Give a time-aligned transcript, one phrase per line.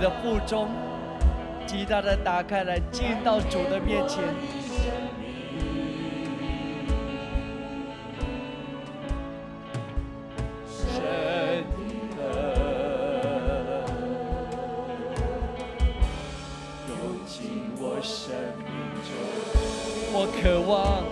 [0.00, 0.68] 的腹中
[1.66, 4.22] 极大的打开来，进到主的面前。
[10.66, 11.02] 神
[12.16, 12.20] 的
[16.88, 18.34] 涌进我生
[18.64, 18.68] 命
[19.04, 19.10] 中，
[20.14, 21.04] 我渴望，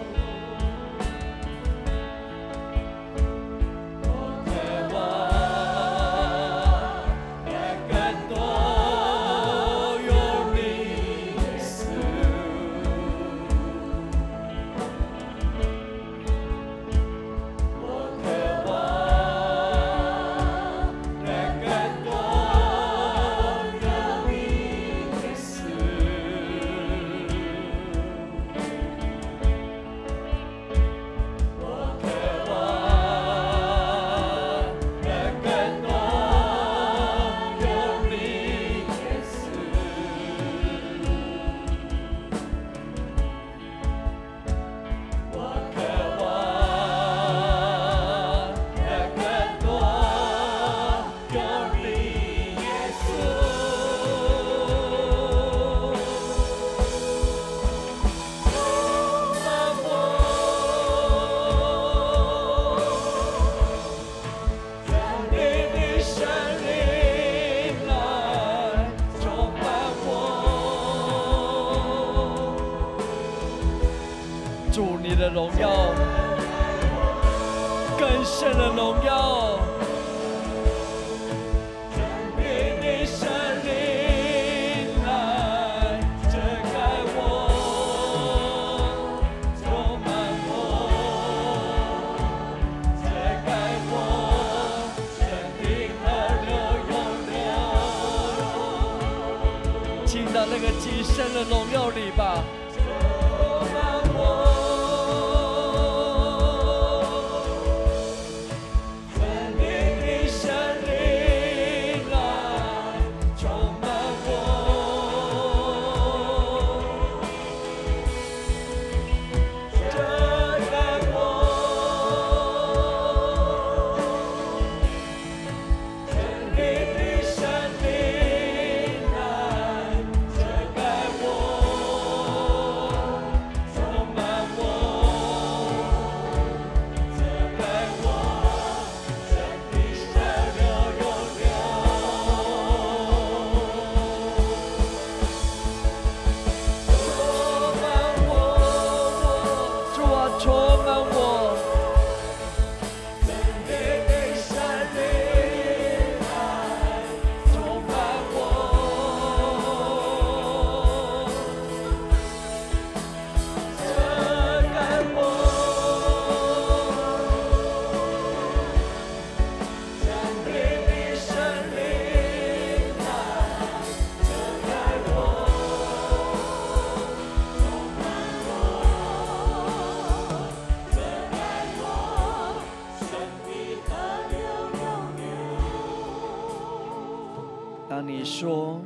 [188.06, 188.80] 你说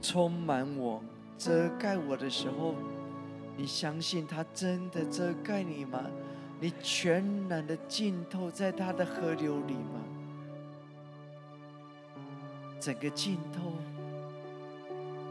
[0.00, 1.02] 充满我、
[1.36, 2.76] 遮盖我的时候，
[3.56, 6.00] 你相信他真的遮盖你吗？
[6.60, 10.04] 你全然的浸透在他的河流里吗？
[12.78, 13.72] 整个浸透，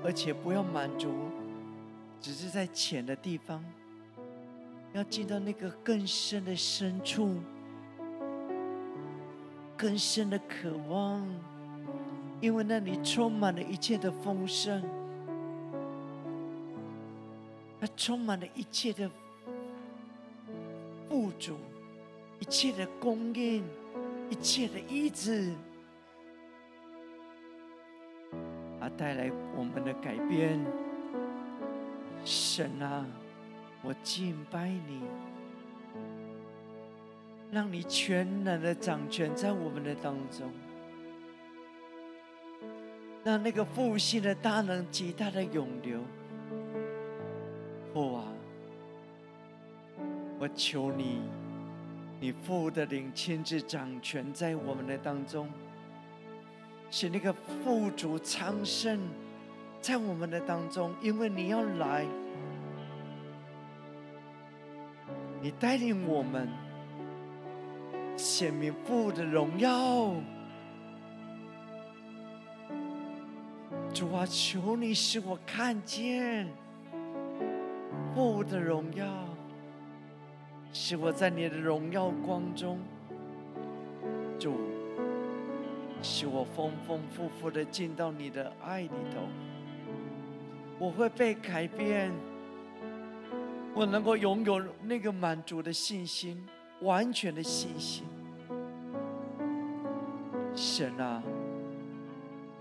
[0.04, 1.14] 而且不要满足，
[2.20, 3.64] 只是在浅的地方，
[4.92, 7.38] 要进到那个更深的深处，
[9.78, 11.26] 更深的渴望。
[12.42, 14.82] 因为那里充满了一切的丰盛，
[17.80, 19.10] 它充满了一切的
[21.10, 21.58] 富足，
[22.40, 23.64] 一切的供应，
[24.30, 25.54] 一切的意志，
[28.80, 30.60] 它带来我们的改变。
[32.24, 33.06] 神啊，
[33.82, 35.02] 我敬拜你，
[37.52, 40.50] 让你全然的掌权在我们的当中。
[43.24, 46.00] 让那个复兴的大能极大的涌流。
[47.94, 48.24] 父啊，
[50.40, 51.22] 我求你，
[52.20, 55.50] 你父的灵亲自掌权在我们的当中，
[56.90, 59.00] 使那个富足昌盛
[59.82, 62.06] 在我们的当中，因为你要来，
[65.42, 66.48] 你带领我们
[68.16, 70.14] 显明父的荣耀。
[73.94, 76.48] 主啊，求你使我看见
[78.14, 79.06] 父的荣耀，
[80.72, 82.80] 使我在你的荣耀光中，
[84.38, 84.56] 主，
[86.02, 89.22] 使我丰丰富富的进到你的爱里头。
[90.78, 92.12] 我会被改变，
[93.74, 96.48] 我能够拥有那个满足的信心，
[96.82, 98.06] 完全的信心。
[100.56, 101.22] 神啊！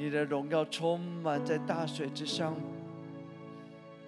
[0.01, 2.55] 你的荣耀充满在大水之上，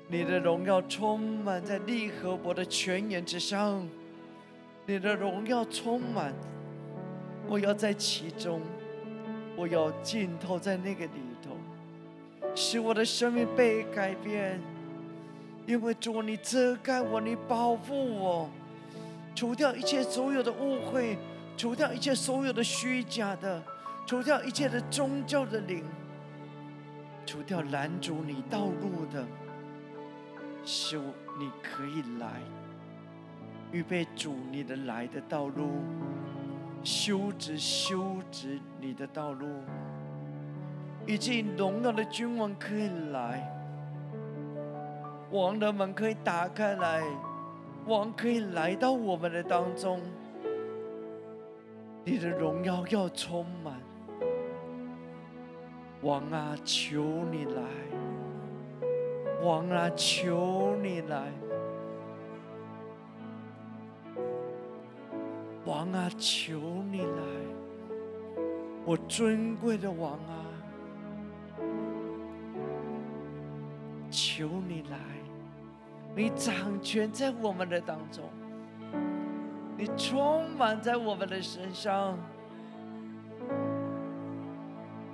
[0.07, 3.85] 你的荣耀充满在利和伯的泉眼之上，
[4.87, 6.33] 你的荣耀充满，
[7.49, 8.61] 我要在其中，
[9.57, 11.57] 我要浸透在那个里头，
[12.55, 14.61] 使我的生命被改变，
[15.67, 18.49] 因为主你遮盖我，你保护我，
[19.35, 21.19] 除掉一切所有的误会，
[21.57, 23.61] 除掉一切所有的虚假的。
[24.11, 25.85] 除掉一切的宗教的灵，
[27.25, 29.25] 除掉拦阻你道路的，
[30.65, 31.01] 修
[31.39, 32.41] 你可以来，
[33.71, 35.85] 预备主你的来的道路，
[36.83, 39.47] 修直修直你的道路，
[41.07, 43.49] 以及荣耀的君王可以来，
[45.31, 47.05] 王的门可以打开来，
[47.87, 50.01] 王可以来到我们的当中，
[52.05, 53.75] 你的荣耀要充满。
[56.02, 57.62] 王啊，求你来！
[59.43, 61.31] 王啊，求你来！
[65.67, 66.58] 王啊，求
[66.91, 67.23] 你来！
[68.87, 70.47] 我尊贵的王啊，
[74.11, 74.97] 求你来！
[76.17, 78.25] 你掌权在我们的当中，
[79.76, 82.19] 你充满在我们的身上。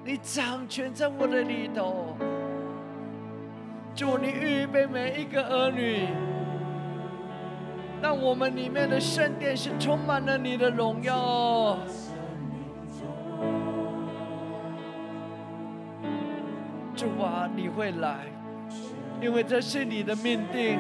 [0.06, 2.16] 你掌权在我的里头，
[3.92, 6.06] 主，你预备每一个儿女，
[8.00, 11.76] 让我们里面的圣殿是充满了你的荣耀。
[16.94, 18.26] 主啊，你会来，
[19.20, 20.78] 因为这是你的命定。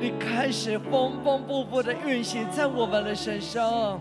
[0.00, 4.00] 你开始丰丰富富的运行在我们的身上。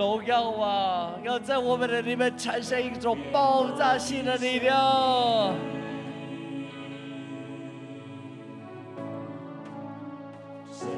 [0.00, 1.12] 荣耀啊！
[1.22, 5.54] 要在我们的里面产生一种爆炸性的力量。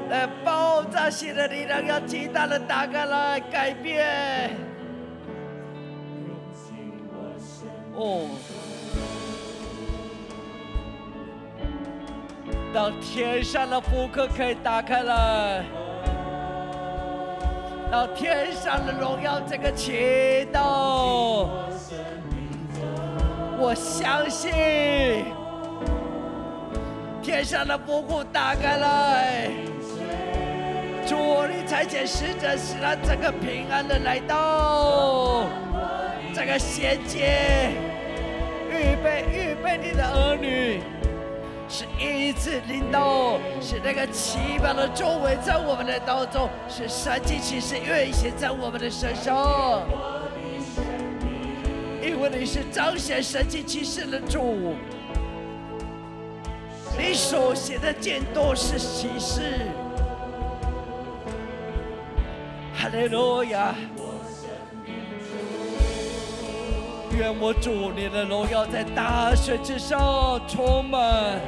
[0.08, 4.56] 来，爆炸性的力量要极大的打开来改变。
[7.96, 8.28] 哦。
[12.72, 15.64] 让天上的福克可以打开来，
[17.92, 21.46] 到天上的荣耀这个祈祷，
[23.58, 24.50] 我相信
[27.20, 29.50] 天上的福库打开来，
[31.06, 31.14] 主
[31.46, 35.44] 你差遣使者，使让这个平安的来到，
[36.34, 37.72] 这个衔接，
[38.70, 40.80] 预备预备你的儿女。
[41.72, 49.82] 是一次领导，是那个奇妙的作为在我们的当中，是神迹奇事运行在我们的身上。
[52.02, 54.74] 因为你是彰显神迹奇事的主，
[56.98, 59.60] 你所写的剑都是启示。
[62.74, 63.74] 哈利路亚！
[67.18, 71.38] 愿我主你的荣耀在大水之上充满，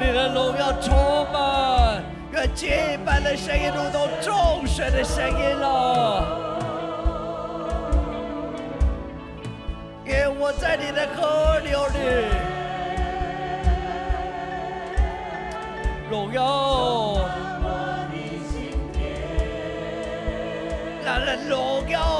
[0.00, 0.92] 你的荣耀充
[1.32, 2.02] 满，
[2.32, 2.68] 愿敬
[3.04, 6.26] 拜的声音如同众水的声音了。
[10.04, 11.98] 愿我在你的河流里，
[16.10, 16.40] 荣耀。
[21.10, 22.19] 荣耀，荣耀，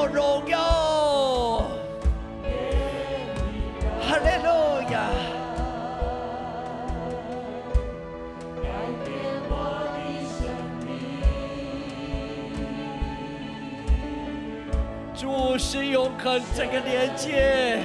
[15.73, 17.79] 是永恒这个连接。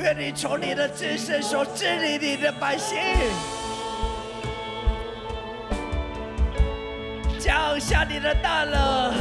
[0.00, 2.98] 愿你从你的自身所治理你的百姓，
[7.38, 9.14] 降下你的大能。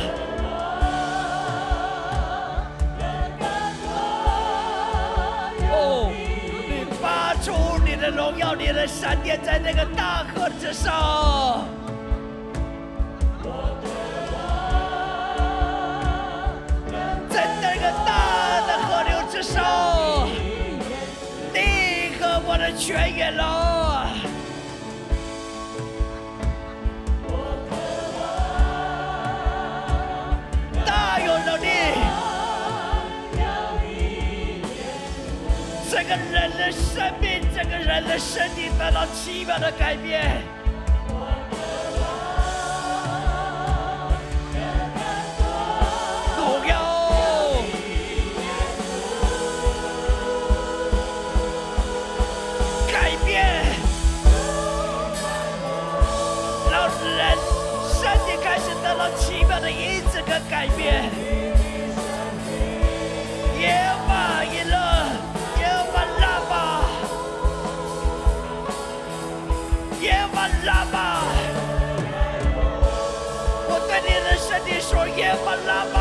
[5.69, 6.12] 哦，
[6.67, 7.53] 你发出
[7.86, 11.63] 你的荣耀，你的闪电在那个大河之上。
[22.91, 24.10] 泉源了。
[30.86, 31.67] 大有能力，
[35.89, 40.41] 这个人的生命，这个人的身体得到奇妙的改变。
[60.50, 61.10] 改变。
[63.60, 63.63] 耶
[64.07, 64.75] 巴耶勒，
[65.60, 66.51] 耶巴拉巴，
[70.01, 70.95] 耶巴拉巴。
[73.69, 75.95] 我对你的身体说耶巴拉巴。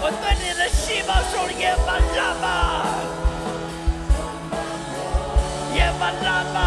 [0.00, 2.44] 我对你的细胞说耶巴拉巴，
[5.74, 6.57] 耶巴拉巴。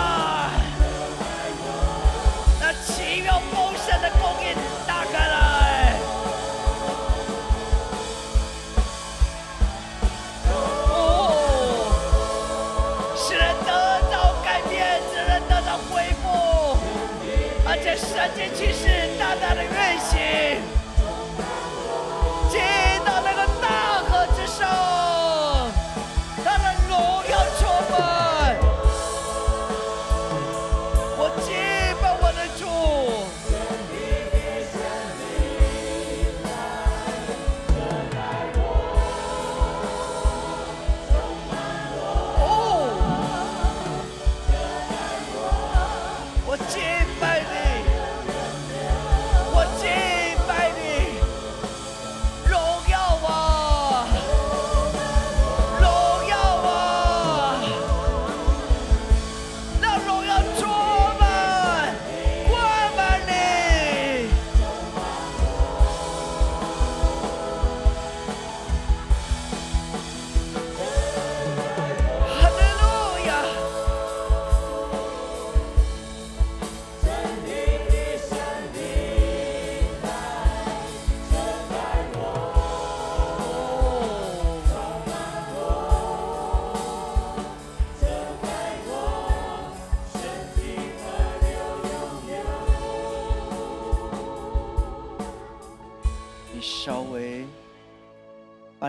[18.22, 18.91] 团结骑士。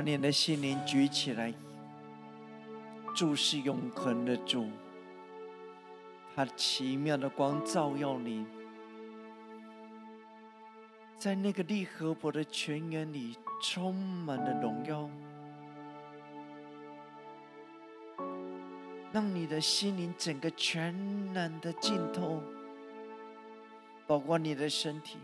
[0.05, 1.55] 你的心灵举起来，
[3.15, 4.69] 注视永恒的主，
[6.35, 8.45] 他奇妙的光照耀你，
[11.19, 15.09] 在那个利和伯的泉源里充满了荣耀，
[19.13, 20.95] 让你的心灵整个全
[21.33, 22.43] 然的浸透，
[24.07, 25.19] 包括你的身体。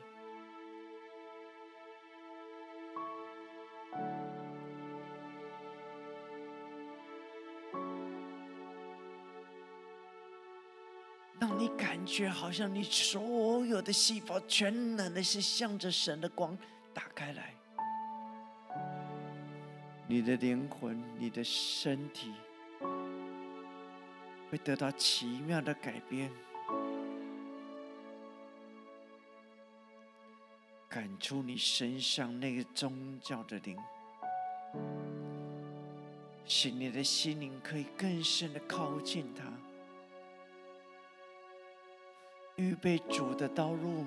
[11.48, 16.56] 让你感觉好像你所有的细胞全然的是向着神的光
[16.92, 17.54] 打开来，
[20.06, 22.34] 你的灵魂、你的身体
[24.50, 26.30] 会得到奇妙的改变，
[30.86, 33.74] 赶出你身上那个宗教的灵，
[36.44, 39.44] 使你的心灵可以更深的靠近他。
[42.58, 44.04] 预备主的道路，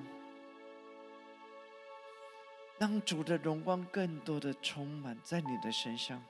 [2.77, 6.21] 让主的荣光更多的充满在你的身上。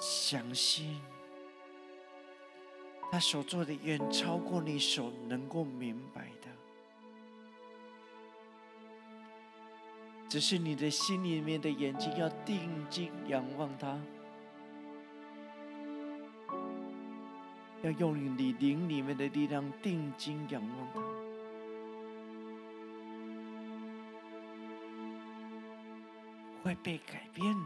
[0.00, 1.00] 相信
[3.10, 6.48] 他所做的远超过你所能够明白的，
[10.28, 13.96] 只是你的心里面的眼睛要定睛仰望他。
[17.82, 21.00] 要用你灵里面的力量定睛仰望他，
[26.64, 27.56] 会被改变。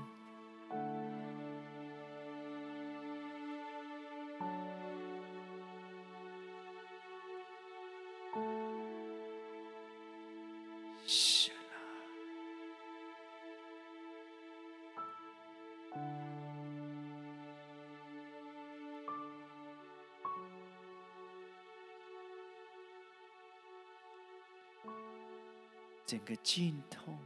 [26.12, 27.16] 整个尽头，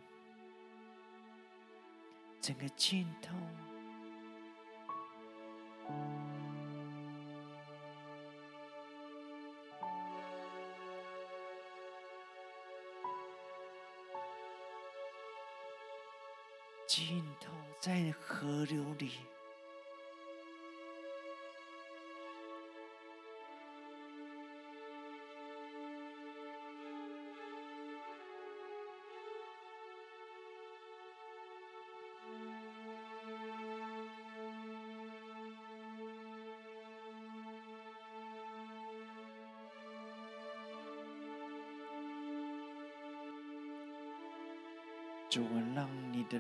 [2.41, 3.35] 整个尽头。
[16.87, 17.51] 尽头
[17.81, 19.11] 在河流里，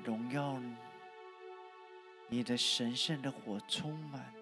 [0.06, 0.56] 荣耀，
[2.28, 4.32] 你的神圣的火充满，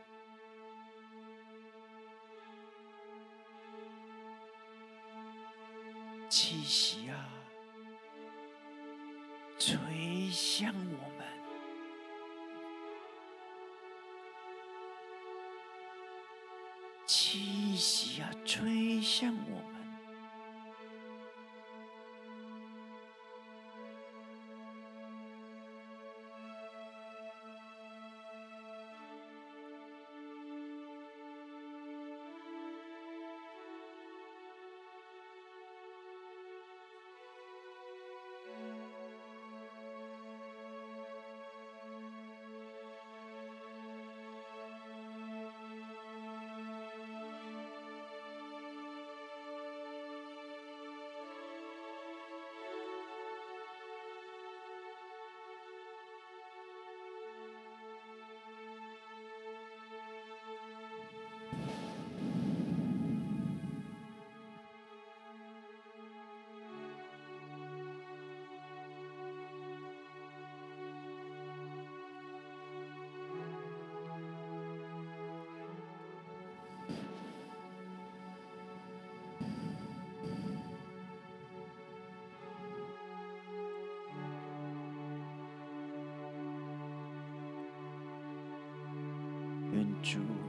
[6.28, 7.30] 气息啊，
[9.58, 11.13] 吹向我，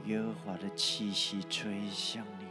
[0.06, 2.46] 耶和华的气息吹向你，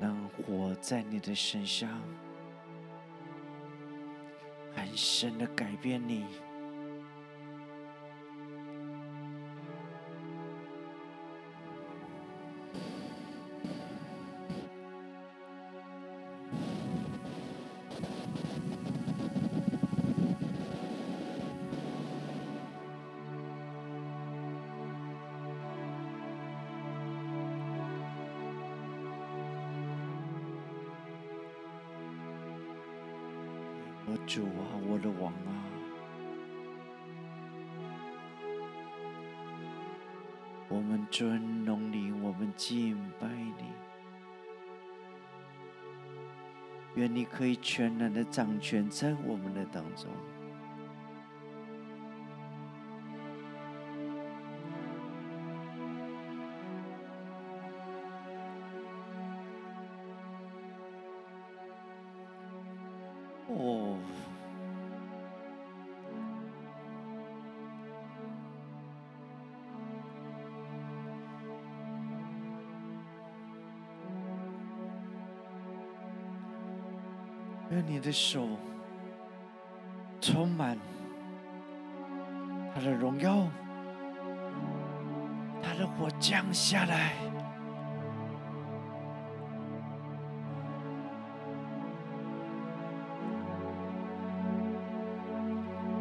[0.00, 2.00] 让火在你的身上
[4.72, 6.26] 很深的改变你。
[34.10, 35.54] 我主啊，我的王啊，
[40.68, 43.70] 我们尊荣你，我们敬拜你。
[46.96, 50.10] 愿你可以全然的掌权在我们的当中。
[78.10, 78.44] 的手
[80.20, 80.76] 充满
[82.74, 83.46] 他的荣耀，
[85.62, 87.12] 他的火降下来。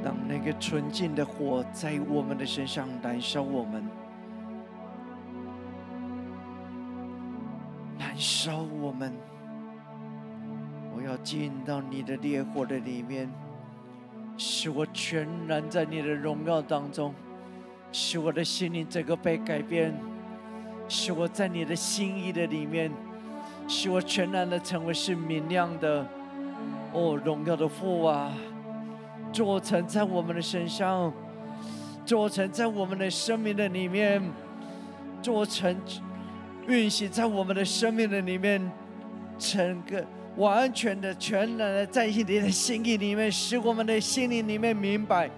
[0.03, 3.83] 让那个纯净的火在我们的身上燃烧我们，
[7.99, 9.13] 燃烧我们。
[10.99, 13.31] 我要进到你的烈火的里面，
[14.37, 17.13] 使我全然在你的荣耀当中，
[17.93, 19.97] 使我的心灵整个被改变，
[20.89, 22.91] 使我在你的心意的里面，
[23.65, 26.05] 使我全然的成为是明亮的。
[26.91, 28.33] 哦，荣耀的父啊，
[29.31, 31.13] 做成在我们的身上，
[32.05, 34.21] 做成在我们的生命的里面，
[35.21, 35.73] 做成
[36.67, 38.69] 运行在我们的生命的里面，
[39.37, 40.05] 整个
[40.39, 45.29] 完全的、全然的在你的心意里面，使我们的心灵里面明白。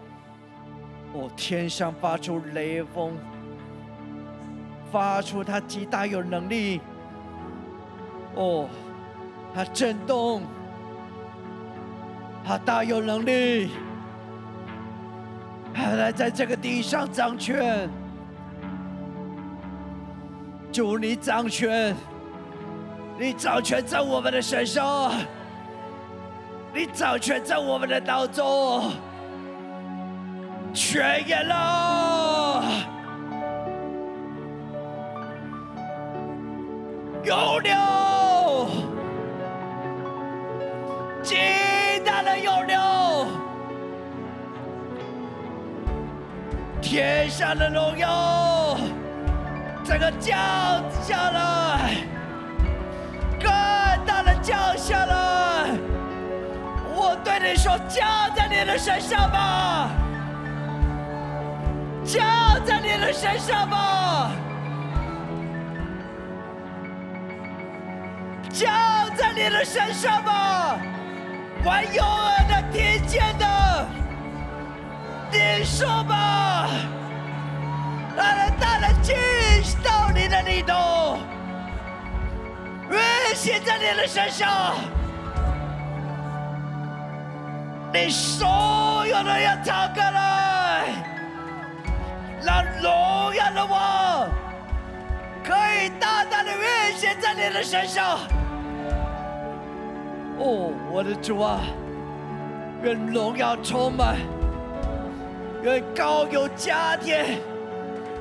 [1.14, 3.18] 哦，天上发出雷锋，
[4.92, 6.80] 发出它极大有能力。
[8.36, 8.70] 哦，
[9.54, 10.42] 它震动。
[12.44, 13.70] 他大有能力，
[15.72, 17.88] 他来在这个地上掌权。
[20.72, 21.96] 主，你掌权，
[23.18, 25.12] 你掌权在我们的身上，
[26.74, 28.92] 你掌权在我们的当中，
[30.74, 32.64] 全演了，
[37.24, 38.68] 有了，
[41.22, 41.36] 极
[42.04, 43.28] 大的有了，
[46.82, 48.78] 天上的荣耀，
[49.84, 50.36] 这个降
[51.04, 51.98] 下来，
[54.42, 55.70] 降下来。
[56.94, 59.90] 我对你说，降在你的身上吧，
[62.04, 62.22] 降
[62.66, 64.32] 在你的身上吧，
[68.50, 68.72] 降
[69.16, 70.78] 在你的身上吧。
[71.64, 73.88] 还有耳的听见的，
[75.32, 76.68] 你说吧，
[78.18, 79.16] 让人大人进
[79.84, 81.20] 到你的里头，
[83.34, 84.76] 写在你的身上，
[87.94, 90.84] 你所有的要逃开来，
[92.44, 94.28] 让荣耀的王
[95.44, 98.20] 可以大大的运行在你的身上。
[100.38, 101.60] 哦，我的主啊，
[102.84, 104.16] 愿荣耀充满，
[105.64, 107.40] 愿高有加添，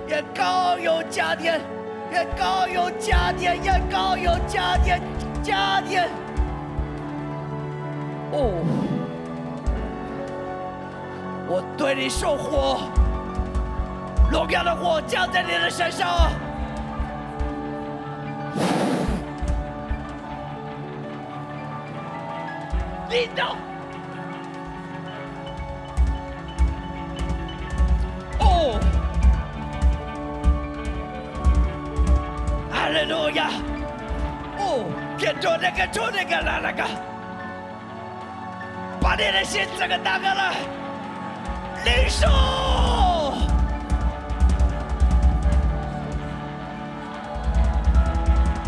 [0.09, 1.61] 愿高有加添，
[2.11, 5.01] 愿高有加点，愿高有加点，
[5.43, 6.09] 加点。
[8.33, 8.65] 哦，
[11.49, 12.81] 我对你说火，
[14.31, 16.31] 荣耀的火降在你的身上。
[23.09, 23.57] 领导。
[28.39, 28.79] 哦，
[32.91, 33.51] 利路亚！
[34.59, 34.85] 哦，
[35.19, 36.85] 跟着那个，着那个，来那个，
[39.01, 40.53] 把你的心这个打开了，
[41.85, 42.27] 领受。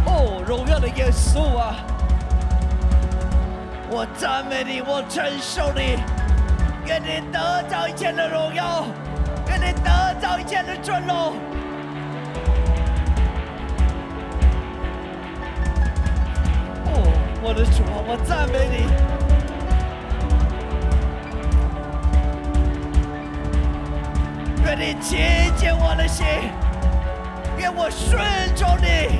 [0.07, 1.77] 哦，荣耀的耶稣啊！
[3.91, 5.99] 我赞美你，我承受你，
[6.87, 8.85] 愿你得到一切的荣耀，
[9.49, 11.35] 愿你得到一切的尊荣。
[17.45, 18.87] 我的主，我赞美你，
[24.65, 25.19] 愿你亲
[25.57, 26.25] 近我的心，
[27.59, 28.23] 愿我顺
[28.55, 29.19] 从你，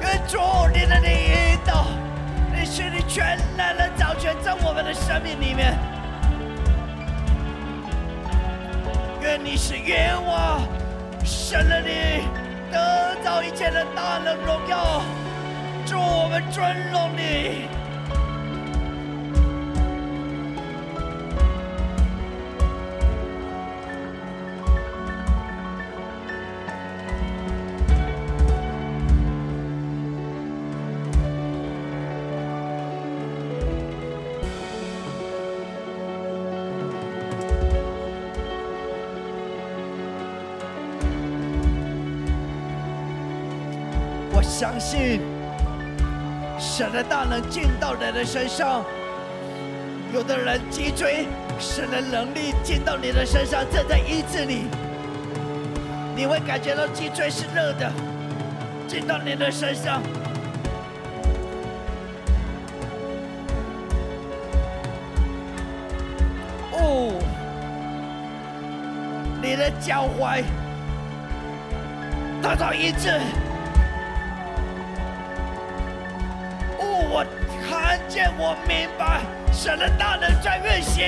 [0.00, 0.38] 愿主
[0.74, 1.86] 你的引导。
[2.64, 5.76] 是你全然的掌权在我们的生命里面，
[9.20, 10.58] 愿你是愿我
[11.22, 12.24] 神了你
[12.70, 15.02] 得到一切的大能荣耀，
[15.92, 17.82] 祝我们尊荣你。
[44.62, 45.20] 相信
[46.62, 48.84] 神的大能进到人的身上，
[50.14, 51.26] 有的人脊椎
[51.58, 54.62] 神的能力进到你的身上，正在医治你，
[56.14, 57.92] 你会感觉到脊椎是热的，
[58.86, 60.00] 进到你的身上。
[66.72, 67.12] 哦，
[69.42, 70.42] 你的脚踝
[72.40, 73.20] 得到医治。
[78.38, 79.20] 我明白，
[79.52, 81.04] 神的大能在运行，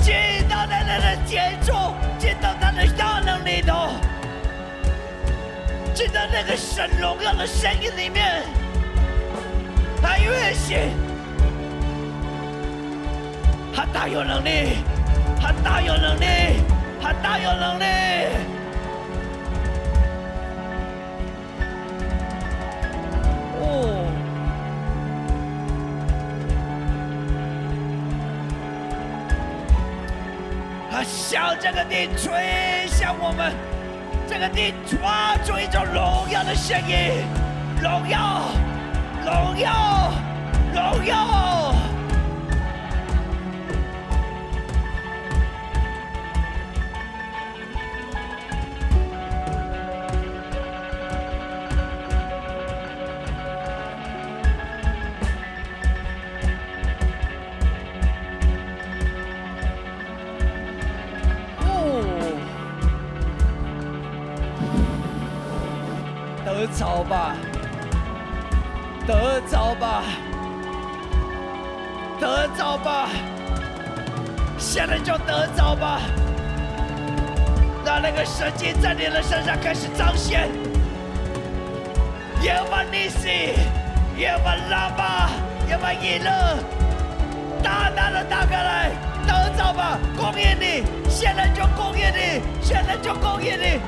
[0.00, 0.14] 进
[0.48, 1.72] 到他在那的接触，
[2.18, 3.90] 进到他的大能里头，
[5.94, 8.42] 进到那个神荣耀的声音里面，
[10.02, 10.78] 他越行，
[13.74, 14.78] 他大有能力，
[15.40, 16.26] 他大有能力，
[17.00, 17.84] 他大有能力。
[31.06, 33.52] 向这个地吹向我们，
[34.28, 37.24] 这个地发出一种荣耀的声音，
[37.80, 38.42] 荣耀，
[39.24, 40.10] 荣耀，
[40.74, 41.65] 荣耀。
[66.78, 67.34] 着吧，
[69.06, 70.02] 得着吧，
[72.20, 73.08] 得着吧，
[74.58, 76.00] 现在就得着吧，
[77.84, 80.50] 让那个神迹在你的身上开始彰显。
[82.42, 83.54] 耶和尼西，
[84.18, 85.30] 耶和拉巴，
[85.68, 86.30] 耶和以勒，
[87.62, 88.90] 大大的打开来，
[89.26, 93.80] 得着吧，供应你，现在就供应你，现在就供应你，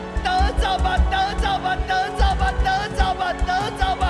[0.59, 4.08] 得着吧，得着吧，得着吧，得着吧，得着吧。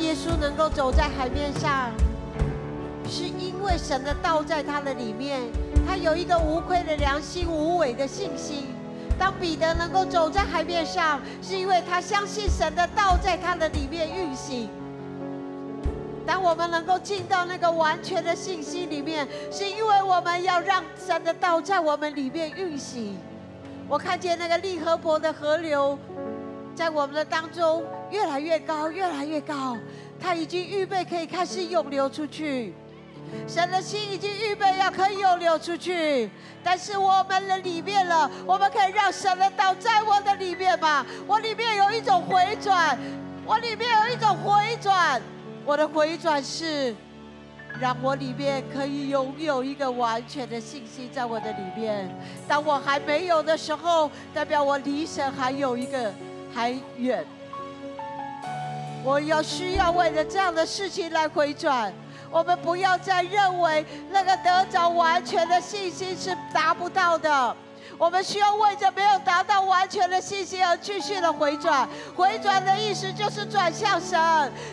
[0.00, 1.90] 耶稣能够走在海面上，
[3.06, 5.42] 是因为神的道在他的里面，
[5.86, 8.68] 他有一个无愧的良心、无伪的信心。
[9.18, 14.70] 当彼得能够走在海面上，是因为他相信神的道在他的里面运行。
[16.26, 23.18] 当我们能够进到那个完全的信心里面，是因为我们要让神的道在我们里面运行。
[23.86, 25.98] 我看见那个利和伯的河流，
[26.80, 27.84] 在我们的当中。
[28.10, 29.76] 越来越高，越来越高，
[30.18, 32.74] 他已经预备可以开始涌流出去。
[33.46, 36.30] 神的心已经预备要可以涌流出去，
[36.64, 41.06] 但是我们的里面了，我们可以让神的道在我的里面吧。
[41.26, 42.98] 我里面有一种回转，
[43.44, 45.20] 我里面有一种回转。
[45.66, 46.96] 我的回转是
[47.78, 52.10] 让我里面可以拥有一个完全的信心在我的里面。
[52.48, 56.12] 当我还没有的时候，代表我离神还有一个
[56.54, 57.24] 还远。
[59.02, 61.92] 我要需要为了这样的事情来回转，
[62.30, 67.56] 我们不要再认为那个得着完全的信心是达不到的。
[68.00, 71.86] 我们需要为着没有达到完全的信心而继续的回转。
[72.16, 74.18] 回转的意思就是转向神，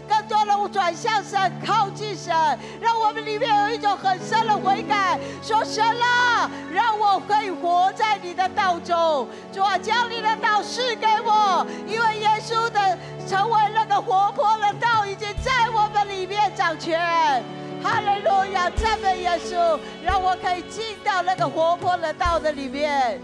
[0.07, 2.33] 更多的转向神，靠近神，
[2.79, 9.27] 让我们里面有一种很深的悔改，说神啊，让我可以活在你的道中。
[9.51, 17.43] 主啊，将你的道赐给我，因为耶稣的成为那个活泼的道，已经在我们里面掌权。
[17.87, 23.17] 哈利路亚，赞美耶稣，让我可以进到那个活泼的道的里面，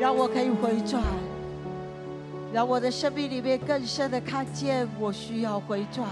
[0.00, 1.00] 让我可以回转。
[2.52, 6.04] 让我的生命里面更深的看见，我需要回转，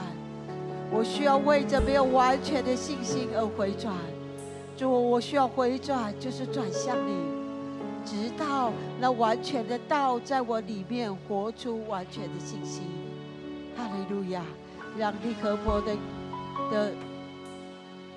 [0.88, 3.92] 我需要为着没有完全的信心而回转。
[4.76, 7.12] 主，我需要回转，就是转向你，
[8.06, 12.84] 直到那完全的道在我里面活出完全的信心。
[13.76, 14.42] 哈利路亚！
[14.98, 15.92] 让利和伯的
[16.68, 16.92] 的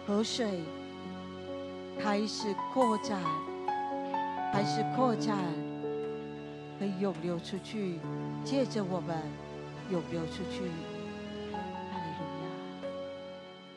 [0.08, 0.62] 河水
[2.00, 3.22] 开始扩展，
[4.52, 5.38] 开始扩展。
[6.80, 8.00] 可以涌流出去，
[8.44, 9.16] 借着我们
[9.90, 10.64] 涌流出去。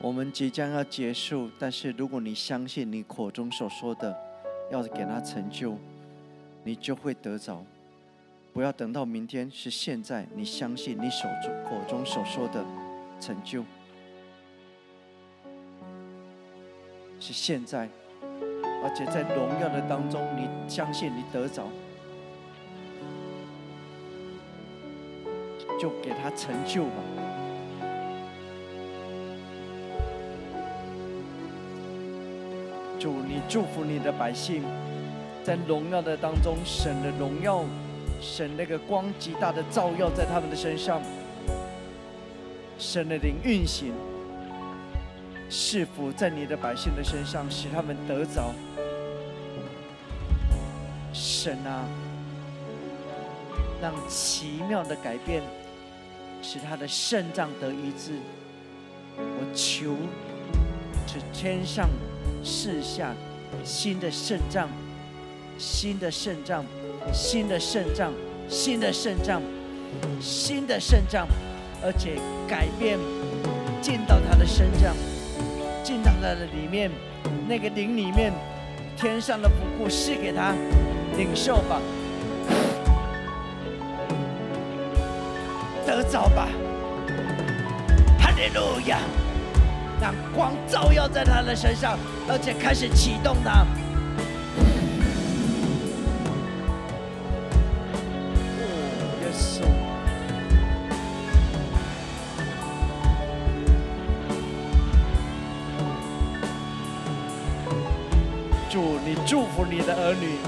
[0.00, 4.16] 我们即将要结束，但是如果你相信你口中所说的，
[4.72, 5.76] 要给他成就，
[6.64, 7.62] 你就会得着。
[8.52, 10.26] 不要等到明天，是现在。
[10.35, 12.64] 你相信你手中口中所说的
[13.20, 13.62] 成就，
[17.18, 17.88] 是现在，
[18.83, 21.64] 而且在荣耀的当中，你相信你得着。
[25.79, 27.02] 就给他成就吧。
[32.98, 34.62] 主，你祝福你的百姓，
[35.44, 37.62] 在荣耀的当中，神的荣耀，
[38.22, 41.02] 神那个光极大的照耀在他们的身上，
[42.79, 43.92] 神的灵运行，
[45.49, 48.53] 是否在你的百姓的身上，使他们得着？
[51.13, 51.85] 神啊，
[53.81, 55.43] 让奇妙的改变。
[56.43, 58.13] 使他的肾脏得医治，
[59.17, 59.97] 我求，
[61.07, 61.89] 是天上、
[62.45, 63.15] 世下
[63.65, 64.69] 新的肾脏、
[65.59, 66.65] 新的肾脏、
[67.13, 68.13] 新的肾脏、
[68.49, 69.43] 新的肾脏、
[70.21, 71.27] 新的肾脏，
[71.83, 72.97] 而且改变
[73.83, 74.95] 进到他的身上，
[75.87, 76.90] 进到他的里面，
[77.46, 78.33] 那个灵里面，
[78.96, 80.53] 天上的福库赐给他
[81.16, 81.81] 领受吧。
[85.87, 86.49] 得着吧，
[88.18, 88.99] 哈利路亚！
[90.01, 91.96] 让光照耀在他的身上，
[92.29, 93.64] 而且开始启动他。
[109.29, 110.39] 祝福你的儿女，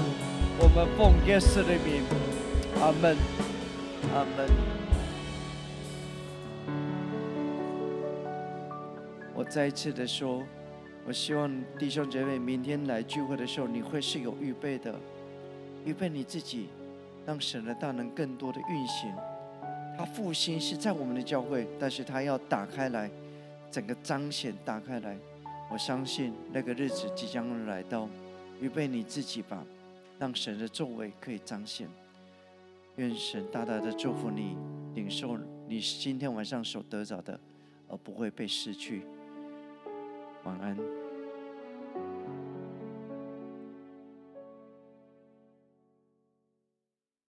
[0.57, 2.01] 我们奉耶稣的名，
[2.79, 3.17] 阿门，
[4.13, 4.47] 阿门。
[9.35, 10.41] 我再一次的说，
[11.05, 14.95] 我希望弟兄姐妹明天来聚会的时候，你会是有预备的，
[15.83, 16.69] 预备你自己，
[17.25, 19.13] 让神的大能更多的运行。
[19.97, 23.11] 他复兴是在我们的教会，但是他要打开来，
[23.69, 25.17] 整个彰显打开来。
[25.69, 28.07] 我相信那个日子即将来到，
[28.59, 29.63] 预备你自己吧，
[30.19, 31.87] 让神的作为可以彰显。
[32.97, 34.57] 愿神大大的祝福你，
[34.93, 37.39] 领受你今天晚上所得着的，
[37.87, 39.03] 而不会被失去。
[40.43, 41.08] 晚安。